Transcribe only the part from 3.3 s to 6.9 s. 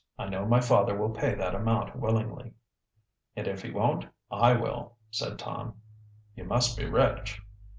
"And if he won't, I will," said Tom. "You must be